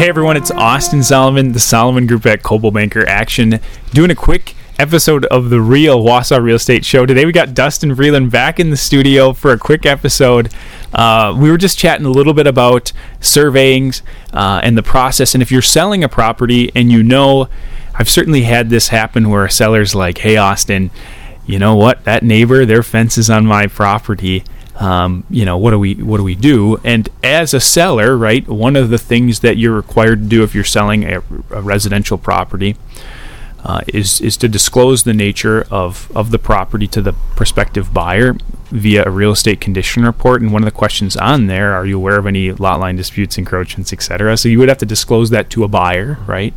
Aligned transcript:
Hey 0.00 0.08
everyone, 0.08 0.38
it's 0.38 0.50
Austin 0.50 1.02
Solomon, 1.02 1.52
the 1.52 1.60
Solomon 1.60 2.06
Group 2.06 2.24
at 2.24 2.42
Coldwell 2.42 2.70
Banker 2.72 3.06
Action, 3.06 3.60
doing 3.90 4.10
a 4.10 4.14
quick 4.14 4.54
episode 4.78 5.26
of 5.26 5.50
the 5.50 5.60
Real 5.60 6.02
Wausau 6.02 6.42
Real 6.42 6.56
Estate 6.56 6.86
Show. 6.86 7.04
Today 7.04 7.26
we 7.26 7.32
got 7.32 7.52
Dustin 7.52 7.94
Vreeland 7.94 8.30
back 8.30 8.58
in 8.58 8.70
the 8.70 8.78
studio 8.78 9.34
for 9.34 9.52
a 9.52 9.58
quick 9.58 9.84
episode. 9.84 10.54
Uh, 10.94 11.36
we 11.38 11.50
were 11.50 11.58
just 11.58 11.78
chatting 11.78 12.06
a 12.06 12.10
little 12.10 12.32
bit 12.32 12.46
about 12.46 12.94
surveying 13.20 13.92
uh, 14.32 14.62
and 14.64 14.78
the 14.78 14.82
process. 14.82 15.34
And 15.34 15.42
if 15.42 15.52
you're 15.52 15.60
selling 15.60 16.02
a 16.02 16.08
property 16.08 16.72
and 16.74 16.90
you 16.90 17.02
know, 17.02 17.50
I've 17.94 18.08
certainly 18.08 18.44
had 18.44 18.70
this 18.70 18.88
happen 18.88 19.28
where 19.28 19.44
a 19.44 19.50
seller's 19.50 19.94
like, 19.94 20.16
"Hey 20.16 20.38
Austin, 20.38 20.90
you 21.44 21.58
know 21.58 21.76
what? 21.76 22.04
That 22.04 22.22
neighbor, 22.22 22.64
their 22.64 22.82
fence 22.82 23.18
is 23.18 23.28
on 23.28 23.44
my 23.44 23.66
property." 23.66 24.44
Um, 24.80 25.24
you 25.30 25.44
know 25.44 25.56
what 25.56 25.70
do 25.70 25.78
we 25.78 25.94
what 25.94 26.16
do 26.16 26.24
we 26.24 26.34
do 26.34 26.78
and 26.84 27.08
as 27.22 27.54
a 27.54 27.60
seller 27.60 28.16
right 28.16 28.48
one 28.48 28.76
of 28.76 28.90
the 28.90 28.98
things 28.98 29.40
that 29.40 29.56
you're 29.56 29.74
required 29.74 30.22
to 30.22 30.28
do 30.28 30.42
if 30.42 30.54
you're 30.54 30.64
selling 30.64 31.04
a, 31.04 31.22
a 31.50 31.60
residential 31.60 32.18
property 32.18 32.76
uh, 33.64 33.82
is 33.88 34.20
is 34.20 34.36
to 34.38 34.48
disclose 34.48 35.02
the 35.02 35.12
nature 35.12 35.66
of, 35.70 36.10
of 36.14 36.30
the 36.30 36.38
property 36.38 36.86
to 36.86 37.02
the 37.02 37.12
prospective 37.36 37.92
buyer 37.92 38.34
via 38.70 39.04
a 39.04 39.10
real 39.10 39.32
estate 39.32 39.60
condition 39.60 40.04
report. 40.04 40.40
And 40.40 40.52
one 40.52 40.62
of 40.62 40.64
the 40.64 40.76
questions 40.76 41.16
on 41.16 41.46
there 41.46 41.74
are 41.74 41.84
you 41.84 41.96
aware 41.96 42.18
of 42.18 42.26
any 42.26 42.52
lot 42.52 42.80
line 42.80 42.96
disputes, 42.96 43.36
encroachments, 43.36 43.92
etc. 43.92 44.36
So 44.36 44.48
you 44.48 44.58
would 44.58 44.68
have 44.68 44.78
to 44.78 44.86
disclose 44.86 45.30
that 45.30 45.50
to 45.50 45.64
a 45.64 45.68
buyer, 45.68 46.18
right? 46.26 46.54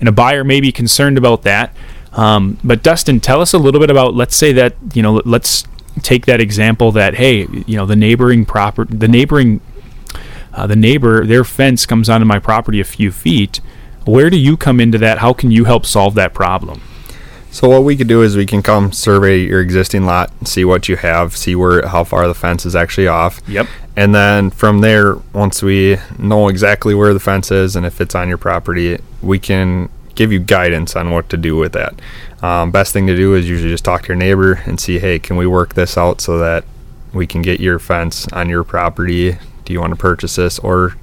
And 0.00 0.08
a 0.08 0.12
buyer 0.12 0.42
may 0.42 0.60
be 0.60 0.72
concerned 0.72 1.16
about 1.16 1.42
that. 1.42 1.76
Um, 2.12 2.58
but 2.64 2.82
Dustin, 2.82 3.20
tell 3.20 3.40
us 3.40 3.52
a 3.52 3.58
little 3.58 3.80
bit 3.80 3.90
about. 3.90 4.14
Let's 4.14 4.36
say 4.36 4.52
that 4.52 4.74
you 4.94 5.02
know. 5.02 5.22
Let's 5.24 5.64
take 6.00 6.26
that 6.26 6.40
example 6.40 6.92
that 6.92 7.14
hey, 7.14 7.46
you 7.66 7.76
know, 7.76 7.86
the 7.86 7.96
neighboring 7.96 8.44
property, 8.44 8.96
the 8.96 9.08
neighboring, 9.08 9.60
uh, 10.54 10.66
the 10.66 10.76
neighbor, 10.76 11.26
their 11.26 11.44
fence 11.44 11.86
comes 11.86 12.08
onto 12.08 12.26
my 12.26 12.38
property 12.38 12.80
a 12.80 12.84
few 12.84 13.12
feet. 13.12 13.60
Where 14.04 14.30
do 14.30 14.36
you 14.36 14.56
come 14.56 14.80
into 14.80 14.98
that? 14.98 15.18
How 15.18 15.32
can 15.32 15.50
you 15.50 15.64
help 15.64 15.86
solve 15.86 16.14
that 16.14 16.34
problem? 16.34 16.82
So 17.52 17.68
what 17.68 17.84
we 17.84 17.96
could 17.96 18.08
do 18.08 18.22
is 18.22 18.34
we 18.34 18.46
can 18.46 18.62
come 18.62 18.92
survey 18.92 19.40
your 19.40 19.60
existing 19.60 20.06
lot, 20.06 20.32
see 20.48 20.64
what 20.64 20.88
you 20.88 20.96
have, 20.96 21.36
see 21.36 21.54
where 21.54 21.86
how 21.86 22.02
far 22.02 22.26
the 22.26 22.34
fence 22.34 22.64
is 22.64 22.74
actually 22.74 23.08
off. 23.08 23.42
Yep. 23.46 23.66
And 23.94 24.14
then 24.14 24.50
from 24.50 24.80
there, 24.80 25.16
once 25.34 25.62
we 25.62 25.98
know 26.18 26.48
exactly 26.48 26.94
where 26.94 27.12
the 27.12 27.20
fence 27.20 27.50
is 27.50 27.76
and 27.76 27.84
if 27.84 28.00
it's 28.00 28.14
on 28.14 28.26
your 28.26 28.38
property, 28.38 28.98
we 29.20 29.38
can 29.38 29.90
give 30.14 30.32
you 30.32 30.38
guidance 30.38 30.96
on 30.96 31.10
what 31.10 31.28
to 31.30 31.36
do 31.36 31.56
with 31.56 31.72
that. 31.72 31.94
Um, 32.42 32.70
best 32.70 32.92
thing 32.92 33.06
to 33.06 33.16
do 33.16 33.34
is 33.34 33.48
usually 33.48 33.70
just 33.70 33.84
talk 33.84 34.02
to 34.02 34.08
your 34.08 34.16
neighbor 34.16 34.54
and 34.66 34.80
see, 34.80 34.98
hey, 34.98 35.18
can 35.18 35.36
we 35.36 35.46
work 35.46 35.74
this 35.74 35.96
out 35.96 36.20
so 36.20 36.38
that 36.38 36.64
we 37.12 37.26
can 37.26 37.42
get 37.42 37.60
your 37.60 37.78
fence 37.78 38.26
on 38.32 38.48
your 38.48 38.64
property? 38.64 39.38
Do 39.64 39.72
you 39.72 39.80
want 39.80 39.92
to 39.92 39.96
purchase 39.96 40.36
this, 40.36 40.58
or 40.58 40.96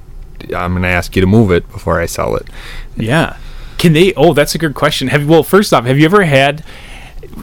I'm 0.55 0.71
going 0.73 0.83
to 0.83 0.89
ask 0.89 1.15
you 1.15 1.21
to 1.21 1.27
move 1.27 1.52
it 1.52 1.69
before 1.71 1.99
I 1.99 2.05
sell 2.05 2.35
it? 2.35 2.47
Yeah. 2.97 3.37
Can 3.77 3.93
they? 3.93 4.13
Oh, 4.15 4.33
that's 4.33 4.55
a 4.55 4.57
good 4.57 4.75
question. 4.75 5.07
Have 5.07 5.27
well, 5.27 5.43
first 5.43 5.73
off, 5.73 5.85
have 5.85 5.97
you 5.97 6.05
ever 6.05 6.23
had? 6.25 6.65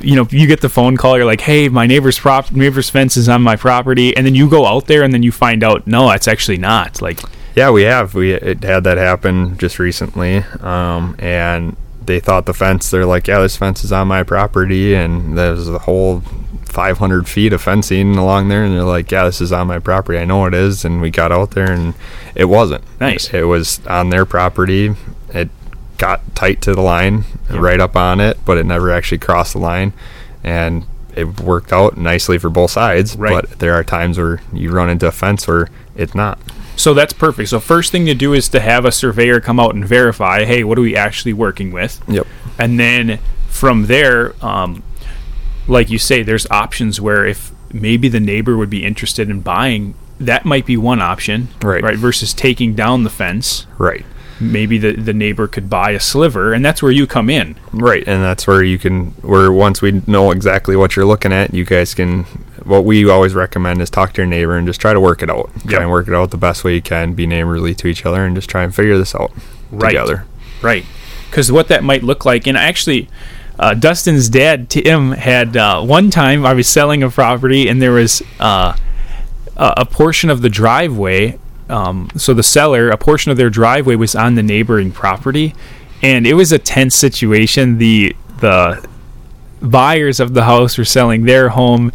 You 0.00 0.16
know, 0.16 0.28
you 0.30 0.46
get 0.46 0.60
the 0.60 0.68
phone 0.68 0.98
call. 0.98 1.16
You're 1.16 1.24
like, 1.24 1.40
"Hey, 1.40 1.70
my 1.70 1.86
neighbor's 1.86 2.18
prop 2.18 2.52
neighbor's 2.52 2.90
fence 2.90 3.16
is 3.16 3.28
on 3.28 3.40
my 3.40 3.56
property," 3.56 4.14
and 4.14 4.26
then 4.26 4.34
you 4.34 4.48
go 4.50 4.66
out 4.66 4.86
there, 4.86 5.02
and 5.02 5.14
then 5.14 5.22
you 5.22 5.32
find 5.32 5.64
out, 5.64 5.86
no, 5.86 6.10
it's 6.10 6.28
actually 6.28 6.58
not. 6.58 7.00
Like, 7.00 7.20
yeah, 7.56 7.70
we 7.70 7.82
have. 7.84 8.14
We 8.14 8.30
had 8.30 8.60
that 8.60 8.98
happen 8.98 9.56
just 9.56 9.78
recently, 9.78 10.38
um, 10.60 11.16
and 11.18 11.74
they 12.04 12.20
thought 12.20 12.44
the 12.44 12.52
fence. 12.52 12.90
They're 12.90 13.06
like, 13.06 13.26
yeah, 13.26 13.40
this 13.40 13.56
fence 13.56 13.82
is 13.82 13.92
on 13.92 14.08
my 14.08 14.22
property, 14.22 14.94
and 14.94 15.36
there's 15.38 15.66
a 15.66 15.78
whole 15.78 16.20
500 16.66 17.26
feet 17.26 17.54
of 17.54 17.62
fencing 17.62 18.16
along 18.16 18.48
there, 18.48 18.62
and 18.62 18.74
they're 18.74 18.84
like, 18.84 19.10
yeah, 19.10 19.24
this 19.24 19.40
is 19.40 19.52
on 19.52 19.68
my 19.68 19.78
property. 19.78 20.18
I 20.18 20.26
know 20.26 20.44
it 20.44 20.52
is, 20.52 20.84
and 20.84 21.00
we 21.00 21.10
got 21.10 21.32
out 21.32 21.52
there, 21.52 21.72
and 21.72 21.94
it 22.34 22.44
wasn't. 22.44 22.84
Nice. 23.00 23.32
It 23.32 23.44
was 23.44 23.84
on 23.86 24.10
their 24.10 24.26
property. 24.26 24.94
It 25.30 25.48
got 25.96 26.20
tight 26.34 26.60
to 26.62 26.74
the 26.74 26.82
line, 26.82 27.24
yep. 27.50 27.58
right 27.58 27.80
up 27.80 27.96
on 27.96 28.20
it, 28.20 28.36
but 28.44 28.58
it 28.58 28.66
never 28.66 28.90
actually 28.90 29.18
crossed 29.18 29.54
the 29.54 29.60
line, 29.60 29.94
and 30.44 30.84
it 31.14 31.40
worked 31.40 31.72
out 31.72 31.96
nicely 31.96 32.36
for 32.36 32.50
both 32.50 32.72
sides. 32.72 33.16
Right. 33.16 33.32
But 33.32 33.60
there 33.60 33.72
are 33.72 33.82
times 33.82 34.18
where 34.18 34.42
you 34.52 34.70
run 34.70 34.90
into 34.90 35.06
a 35.06 35.12
fence 35.12 35.48
where 35.48 35.70
it's 35.96 36.14
not. 36.14 36.38
So 36.76 36.94
that's 36.94 37.12
perfect. 37.12 37.48
So 37.48 37.58
first 37.58 37.90
thing 37.90 38.06
to 38.06 38.14
do 38.14 38.32
is 38.32 38.48
to 38.50 38.60
have 38.60 38.84
a 38.84 38.92
surveyor 38.92 39.40
come 39.40 39.58
out 39.58 39.74
and 39.74 39.84
verify, 39.84 40.44
hey, 40.44 40.62
what 40.62 40.78
are 40.78 40.82
we 40.82 40.94
actually 40.94 41.32
working 41.32 41.72
with? 41.72 42.02
Yep. 42.06 42.26
And 42.58 42.78
then 42.78 43.18
from 43.48 43.86
there, 43.86 44.34
um, 44.44 44.82
like 45.66 45.90
you 45.90 45.98
say, 45.98 46.22
there's 46.22 46.46
options 46.50 47.00
where 47.00 47.24
if 47.24 47.50
maybe 47.72 48.08
the 48.08 48.20
neighbor 48.20 48.56
would 48.56 48.70
be 48.70 48.84
interested 48.84 49.28
in 49.30 49.40
buying, 49.40 49.94
that 50.20 50.44
might 50.44 50.66
be 50.66 50.76
one 50.76 51.00
option, 51.00 51.48
right? 51.62 51.82
Right. 51.82 51.96
Versus 51.96 52.32
taking 52.32 52.74
down 52.74 53.04
the 53.04 53.10
fence, 53.10 53.66
right? 53.78 54.04
Maybe 54.38 54.76
the 54.78 54.92
the 54.92 55.14
neighbor 55.14 55.48
could 55.48 55.70
buy 55.70 55.92
a 55.92 56.00
sliver, 56.00 56.52
and 56.52 56.64
that's 56.64 56.82
where 56.82 56.92
you 56.92 57.06
come 57.06 57.30
in, 57.30 57.56
right? 57.72 58.06
And 58.06 58.22
that's 58.22 58.46
where 58.46 58.62
you 58.62 58.78
can, 58.78 59.06
where 59.22 59.50
once 59.50 59.80
we 59.80 60.02
know 60.06 60.30
exactly 60.30 60.76
what 60.76 60.94
you're 60.94 61.06
looking 61.06 61.32
at, 61.32 61.54
you 61.54 61.64
guys 61.64 61.94
can 61.94 62.26
what 62.66 62.84
we 62.84 63.08
always 63.08 63.34
recommend 63.34 63.80
is 63.80 63.90
talk 63.90 64.12
to 64.14 64.22
your 64.22 64.26
neighbor 64.26 64.56
and 64.56 64.66
just 64.66 64.80
try 64.80 64.92
to 64.92 65.00
work 65.00 65.22
it 65.22 65.30
out. 65.30 65.50
Try 65.66 65.82
and 65.82 65.90
work 65.90 66.08
it 66.08 66.14
out 66.14 66.30
the 66.30 66.36
best 66.36 66.64
way 66.64 66.74
you 66.74 66.82
can. 66.82 67.14
Be 67.14 67.26
neighborly 67.26 67.74
to 67.76 67.86
each 67.86 68.04
other 68.04 68.24
and 68.24 68.34
just 68.34 68.50
try 68.50 68.64
and 68.64 68.74
figure 68.74 68.98
this 68.98 69.14
out 69.14 69.32
right. 69.70 69.90
together. 69.90 70.26
Right. 70.62 70.84
Because 71.30 71.52
what 71.52 71.68
that 71.68 71.84
might 71.84 72.02
look 72.02 72.24
like, 72.24 72.46
and 72.46 72.56
actually, 72.56 73.08
uh, 73.58 73.74
Dustin's 73.74 74.28
dad 74.28 74.68
Tim 74.68 75.12
had 75.12 75.56
uh, 75.56 75.82
one 75.82 76.10
time 76.10 76.44
I 76.44 76.54
was 76.54 76.68
selling 76.68 77.02
a 77.02 77.10
property 77.10 77.68
and 77.68 77.80
there 77.80 77.92
was 77.92 78.22
uh, 78.40 78.76
a 79.56 79.86
portion 79.86 80.28
of 80.28 80.42
the 80.42 80.48
driveway. 80.48 81.38
Um, 81.68 82.10
so 82.16 82.34
the 82.34 82.42
seller, 82.42 82.90
a 82.90 82.98
portion 82.98 83.30
of 83.30 83.38
their 83.38 83.50
driveway 83.50 83.96
was 83.96 84.14
on 84.14 84.34
the 84.34 84.42
neighboring 84.42 84.92
property, 84.92 85.54
and 86.02 86.26
it 86.26 86.34
was 86.34 86.52
a 86.52 86.58
tense 86.58 86.94
situation. 86.94 87.78
The 87.78 88.14
the 88.40 88.86
buyers 89.60 90.20
of 90.20 90.34
the 90.34 90.44
house 90.44 90.78
were 90.78 90.84
selling 90.84 91.24
their 91.24 91.48
home 91.48 91.90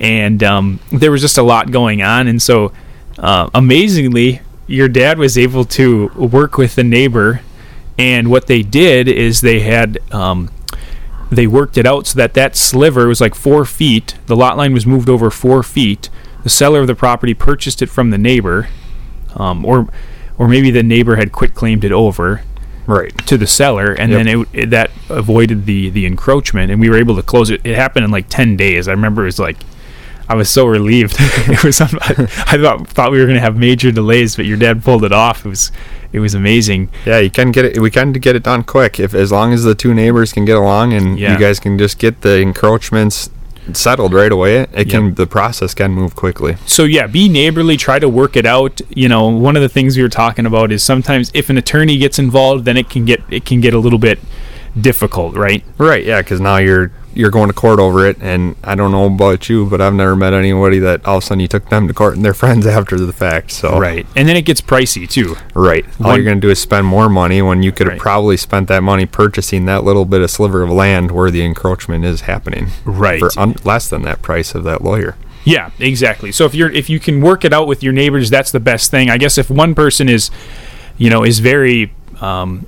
and 0.00 0.42
um, 0.42 0.80
there 0.90 1.12
was 1.12 1.20
just 1.20 1.38
a 1.38 1.42
lot 1.42 1.70
going 1.70 2.02
on. 2.02 2.26
And 2.26 2.40
so, 2.40 2.72
uh, 3.18 3.50
amazingly, 3.54 4.40
your 4.66 4.88
dad 4.88 5.18
was 5.18 5.36
able 5.36 5.64
to 5.66 6.08
work 6.16 6.56
with 6.56 6.74
the 6.74 6.84
neighbor, 6.84 7.42
and 7.98 8.30
what 8.30 8.46
they 8.46 8.62
did 8.62 9.06
is 9.06 9.42
they 9.42 9.60
had 9.60 9.98
um, 10.12 10.50
they 11.30 11.46
worked 11.46 11.76
it 11.76 11.86
out 11.86 12.06
so 12.06 12.16
that 12.16 12.34
that 12.34 12.56
sliver 12.56 13.06
was 13.06 13.20
like 13.20 13.34
four 13.34 13.64
feet. 13.64 14.16
The 14.26 14.36
lot 14.36 14.56
line 14.56 14.72
was 14.72 14.86
moved 14.86 15.08
over 15.08 15.30
four 15.30 15.62
feet. 15.62 16.08
The 16.42 16.48
seller 16.48 16.80
of 16.80 16.86
the 16.86 16.94
property 16.94 17.34
purchased 17.34 17.82
it 17.82 17.90
from 17.90 18.10
the 18.10 18.18
neighbor, 18.18 18.68
um, 19.34 19.64
or 19.66 19.88
or 20.38 20.48
maybe 20.48 20.70
the 20.70 20.82
neighbor 20.82 21.16
had 21.16 21.30
quit 21.32 21.54
claimed 21.54 21.84
it 21.84 21.92
over 21.92 22.42
right 22.86 23.16
to 23.26 23.36
the 23.36 23.46
seller 23.46 23.92
and 23.92 24.10
yep. 24.10 24.24
then 24.24 24.40
it, 24.40 24.48
it, 24.52 24.70
that 24.70 24.90
avoided 25.10 25.66
the 25.66 25.90
the 25.90 26.06
encroachment 26.06 26.72
and 26.72 26.80
we 26.80 26.88
were 26.88 26.96
able 26.96 27.14
to 27.14 27.22
close 27.22 27.50
it 27.50 27.60
it 27.62 27.76
happened 27.76 28.04
in 28.04 28.10
like 28.10 28.28
10 28.28 28.56
days 28.56 28.88
i 28.88 28.90
remember 28.90 29.22
it 29.22 29.26
was 29.26 29.38
like 29.38 29.58
I 30.30 30.34
was 30.34 30.48
so 30.48 30.64
relieved. 30.64 31.16
it 31.18 31.64
was 31.64 31.80
I 31.80 31.88
thought 31.88 32.86
thought 32.86 33.10
we 33.10 33.18
were 33.18 33.24
going 33.24 33.34
to 33.34 33.40
have 33.40 33.56
major 33.56 33.90
delays, 33.90 34.36
but 34.36 34.46
your 34.46 34.56
dad 34.56 34.84
pulled 34.84 35.02
it 35.02 35.10
off. 35.10 35.44
It 35.44 35.48
was 35.48 35.72
it 36.12 36.20
was 36.20 36.34
amazing. 36.34 36.88
Yeah, 37.04 37.18
you 37.18 37.30
can 37.30 37.50
get 37.50 37.64
it. 37.64 37.80
We 37.80 37.90
can 37.90 38.12
get 38.12 38.36
it 38.36 38.44
done 38.44 38.62
quick 38.62 39.00
if 39.00 39.12
as 39.12 39.32
long 39.32 39.52
as 39.52 39.64
the 39.64 39.74
two 39.74 39.92
neighbors 39.92 40.32
can 40.32 40.44
get 40.44 40.56
along 40.56 40.92
and 40.92 41.18
yeah. 41.18 41.32
you 41.32 41.38
guys 41.38 41.58
can 41.58 41.78
just 41.78 41.98
get 41.98 42.20
the 42.20 42.40
encroachments 42.40 43.28
settled 43.72 44.14
right 44.14 44.30
away. 44.30 44.68
It 44.72 44.88
can 44.88 45.06
yep. 45.06 45.16
the 45.16 45.26
process 45.26 45.74
can 45.74 45.90
move 45.90 46.14
quickly. 46.14 46.56
So 46.64 46.84
yeah, 46.84 47.08
be 47.08 47.28
neighborly. 47.28 47.76
Try 47.76 47.98
to 47.98 48.08
work 48.08 48.36
it 48.36 48.46
out. 48.46 48.80
You 48.88 49.08
know, 49.08 49.26
one 49.26 49.56
of 49.56 49.62
the 49.62 49.68
things 49.68 49.96
we 49.96 50.04
were 50.04 50.08
talking 50.08 50.46
about 50.46 50.70
is 50.70 50.84
sometimes 50.84 51.32
if 51.34 51.50
an 51.50 51.58
attorney 51.58 51.98
gets 51.98 52.20
involved, 52.20 52.66
then 52.66 52.76
it 52.76 52.88
can 52.88 53.04
get 53.04 53.20
it 53.30 53.44
can 53.44 53.60
get 53.60 53.74
a 53.74 53.80
little 53.80 53.98
bit 53.98 54.20
difficult, 54.80 55.34
right? 55.34 55.64
Right. 55.76 56.04
Yeah, 56.04 56.22
because 56.22 56.40
now 56.40 56.58
you're 56.58 56.92
you're 57.14 57.30
going 57.30 57.48
to 57.48 57.54
court 57.54 57.80
over 57.80 58.06
it, 58.06 58.16
and 58.20 58.56
I 58.62 58.74
don't 58.74 58.92
know 58.92 59.06
about 59.06 59.48
you, 59.48 59.68
but 59.68 59.80
I've 59.80 59.94
never 59.94 60.14
met 60.14 60.32
anybody 60.32 60.78
that 60.80 61.04
all 61.06 61.18
of 61.18 61.22
a 61.22 61.26
sudden 61.26 61.40
you 61.40 61.48
took 61.48 61.68
them 61.68 61.88
to 61.88 61.94
court 61.94 62.16
and 62.16 62.24
they're 62.24 62.34
friends 62.40 62.66
after 62.66 62.98
the 62.98 63.12
fact. 63.12 63.50
So 63.50 63.78
right, 63.78 64.06
and 64.16 64.28
then 64.28 64.36
it 64.36 64.42
gets 64.42 64.60
pricey 64.60 65.08
too. 65.08 65.36
Right. 65.54 65.84
All 66.02 66.14
you're 66.14 66.24
going 66.24 66.40
to 66.40 66.46
do 66.46 66.50
is 66.50 66.60
spend 66.60 66.86
more 66.86 67.08
money 67.08 67.42
when 67.42 67.62
you 67.62 67.72
could 67.72 67.86
have 67.86 67.94
right. 67.94 68.00
probably 68.00 68.36
spent 68.36 68.68
that 68.68 68.82
money 68.82 69.06
purchasing 69.06 69.66
that 69.66 69.84
little 69.84 70.04
bit 70.04 70.20
of 70.20 70.30
sliver 70.30 70.62
of 70.62 70.70
land 70.70 71.10
where 71.10 71.30
the 71.30 71.42
encroachment 71.42 72.04
is 72.04 72.22
happening. 72.22 72.68
Right. 72.84 73.20
For 73.20 73.30
un- 73.38 73.56
less 73.64 73.88
than 73.88 74.02
that 74.02 74.22
price 74.22 74.54
of 74.54 74.64
that 74.64 74.82
lawyer. 74.82 75.16
Yeah, 75.44 75.70
exactly. 75.78 76.32
So 76.32 76.44
if 76.44 76.54
you're 76.54 76.70
if 76.70 76.90
you 76.90 77.00
can 77.00 77.20
work 77.20 77.44
it 77.44 77.52
out 77.52 77.66
with 77.66 77.82
your 77.82 77.92
neighbors, 77.92 78.30
that's 78.30 78.52
the 78.52 78.60
best 78.60 78.90
thing. 78.90 79.10
I 79.10 79.18
guess 79.18 79.38
if 79.38 79.50
one 79.50 79.74
person 79.74 80.08
is, 80.08 80.30
you 80.98 81.08
know, 81.08 81.24
is 81.24 81.38
very 81.38 81.92
um, 82.20 82.66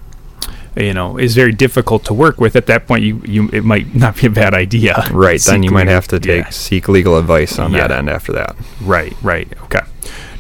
you 0.77 0.95
know 0.95 1.19
is 1.19 1.35
very 1.35 1.53
difficult 1.53 2.05
to 2.07 2.15
work 2.15 2.41
with. 2.41 2.57
At 2.57 2.67
that 2.67 2.87
point 2.87 3.05
you, 3.05 3.21
you 3.25 3.49
it 3.53 3.65
might 3.65 3.95
not 3.95 4.17
be 4.17 4.27
a 4.27 4.31
bad 4.31 4.55
idea. 4.55 5.05
Right 5.13 5.41
then 5.41 5.63
you 5.63 5.71
might 5.71 5.89
have 5.89 6.09
to 6.09 6.19
take 6.19 6.45
yeah. 6.45 6.51
seek 6.51 6.89
legal 6.89 7.19
advice 7.19 7.59
on 7.59 7.73
yeah. 7.73 7.87
that 7.87 7.99
end 7.99 8.09
after 8.09 8.33
that. 8.33 8.57
Right 8.81 9.15
right 9.23 9.53
okay. 9.65 9.81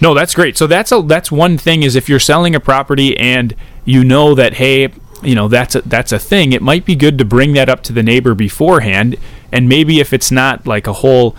No 0.00 0.14
that's 0.14 0.34
great. 0.34 0.56
So 0.56 0.66
that's 0.66 0.92
a 0.92 1.02
that's 1.02 1.30
one 1.30 1.58
thing 1.58 1.82
is 1.82 1.94
if 1.94 2.08
you're 2.08 2.18
selling 2.18 2.54
a 2.54 2.60
property 2.60 3.16
and 3.16 3.54
you 3.84 4.02
know 4.02 4.34
that 4.34 4.54
hey 4.54 4.92
you 5.22 5.34
know 5.34 5.48
that's 5.48 5.74
a 5.74 5.82
that's 5.82 6.10
a 6.12 6.18
thing 6.18 6.52
it 6.52 6.62
might 6.62 6.84
be 6.84 6.96
good 6.96 7.18
to 7.18 7.24
bring 7.24 7.52
that 7.52 7.68
up 7.68 7.82
to 7.84 7.92
the 7.92 8.02
neighbor 8.02 8.34
beforehand. 8.34 9.16
And 9.50 9.68
maybe 9.68 10.00
if 10.00 10.12
it's 10.12 10.30
not 10.30 10.66
like 10.66 10.86
a 10.86 10.94
whole 10.94 11.36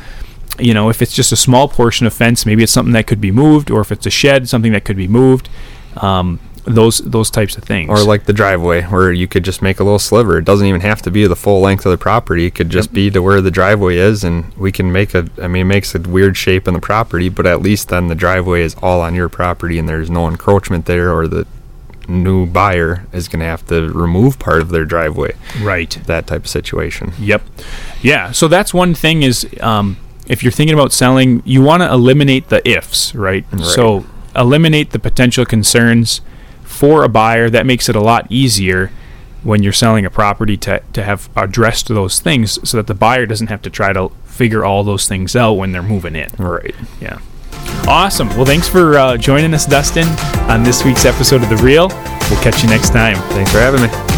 you 0.59 0.73
know 0.73 0.89
if 0.89 1.01
it's 1.01 1.13
just 1.13 1.31
a 1.31 1.35
small 1.35 1.67
portion 1.67 2.05
of 2.05 2.13
fence 2.13 2.45
maybe 2.45 2.61
it's 2.61 2.71
something 2.71 2.93
that 2.93 3.07
could 3.07 3.19
be 3.19 3.31
moved 3.31 3.71
or 3.71 3.81
if 3.81 3.91
it's 3.91 4.05
a 4.05 4.11
shed 4.11 4.47
something 4.47 4.71
that 4.73 4.85
could 4.85 4.97
be 4.97 5.07
moved. 5.07 5.49
Um, 5.97 6.39
those 6.65 6.99
those 6.99 7.29
types 7.29 7.57
of 7.57 7.63
things. 7.63 7.89
Or 7.89 8.03
like 8.03 8.25
the 8.25 8.33
driveway, 8.33 8.83
where 8.83 9.11
you 9.11 9.27
could 9.27 9.43
just 9.43 9.61
make 9.61 9.79
a 9.79 9.83
little 9.83 9.99
sliver. 9.99 10.37
It 10.37 10.45
doesn't 10.45 10.65
even 10.67 10.81
have 10.81 11.01
to 11.03 11.11
be 11.11 11.27
the 11.27 11.35
full 11.35 11.61
length 11.61 11.85
of 11.85 11.91
the 11.91 11.97
property. 11.97 12.45
It 12.45 12.55
could 12.55 12.69
just 12.69 12.89
Yep. 12.89 12.93
be 12.95 13.11
to 13.11 13.21
where 13.21 13.41
the 13.41 13.51
driveway 13.51 13.97
is, 13.97 14.23
and 14.23 14.53
we 14.57 14.71
can 14.71 14.91
make 14.91 15.13
a. 15.13 15.27
I 15.41 15.47
mean, 15.47 15.63
it 15.63 15.65
makes 15.69 15.93
a 15.95 15.99
weird 15.99 16.37
shape 16.37 16.67
in 16.67 16.73
the 16.73 16.79
property, 16.79 17.29
but 17.29 17.45
at 17.45 17.61
least 17.61 17.89
then 17.89 18.07
the 18.07 18.15
driveway 18.15 18.61
is 18.63 18.75
all 18.81 19.01
on 19.01 19.13
your 19.15 19.29
property, 19.29 19.77
and 19.77 19.87
there's 19.89 20.09
no 20.09 20.27
encroachment 20.27 20.85
there, 20.85 21.13
or 21.13 21.27
the 21.27 21.45
new 22.07 22.45
buyer 22.45 23.05
is 23.13 23.27
going 23.29 23.39
to 23.39 23.45
have 23.45 23.65
to 23.67 23.89
remove 23.93 24.37
part 24.37 24.61
of 24.61 24.69
their 24.69 24.83
driveway. 24.85 25.33
right. 25.61 25.97
That 26.05 26.27
type 26.27 26.41
of 26.43 26.47
situation. 26.49 27.13
Yep. 27.17 27.41
Yeah. 28.01 28.31
So 28.31 28.47
that's 28.49 28.73
one 28.73 28.93
thing 28.93 29.23
is 29.23 29.47
um, 29.61 29.95
if 30.27 30.43
you're 30.43 30.51
thinking 30.51 30.73
about 30.73 30.91
selling, 30.91 31.41
you 31.45 31.61
want 31.61 31.81
to 31.81 31.89
eliminate 31.89 32.49
the 32.49 32.67
ifs, 32.69 33.15
right? 33.15 33.45
Right. 33.53 33.63
So 33.65 34.05
eliminate 34.35 34.91
the 34.91 34.99
potential 34.99 35.45
concerns 35.45 36.19
for 36.73 37.03
a 37.03 37.09
buyer. 37.09 37.49
That 37.49 37.65
makes 37.65 37.87
it 37.87 37.95
a 37.95 38.01
lot 38.01 38.27
easier 38.29 38.91
when 39.43 39.61
you're 39.61 39.73
selling 39.73 40.05
a 40.05 40.09
property 40.09 40.57
to, 40.57 40.81
to 40.93 41.03
have 41.03 41.29
addressed 41.35 41.87
those 41.89 42.19
things 42.19 42.67
so 42.67 42.77
that 42.77 42.87
the 42.87 42.93
buyer 42.93 43.25
doesn't 43.25 43.47
have 43.47 43.61
to 43.61 43.69
try 43.69 43.93
to 43.93 44.09
figure 44.25 44.63
all 44.65 44.83
those 44.83 45.07
things 45.07 45.35
out 45.35 45.53
when 45.53 45.71
they're 45.71 45.83
moving 45.83 46.15
in. 46.15 46.29
Right. 46.37 46.75
Yeah. 47.01 47.19
Awesome. 47.87 48.29
Well, 48.29 48.45
thanks 48.45 48.67
for 48.67 48.97
uh, 48.97 49.17
joining 49.17 49.53
us, 49.53 49.65
Dustin, 49.65 50.07
on 50.49 50.63
this 50.63 50.83
week's 50.85 51.05
episode 51.05 51.43
of 51.43 51.49
The 51.49 51.57
Real. 51.57 51.89
We'll 52.29 52.41
catch 52.41 52.63
you 52.63 52.69
next 52.69 52.89
time. 52.89 53.15
Thanks 53.33 53.51
for 53.51 53.59
having 53.59 53.81
me. 53.81 54.12